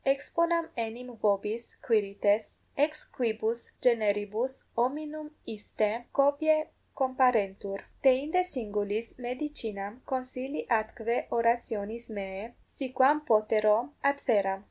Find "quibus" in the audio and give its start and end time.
3.15-3.59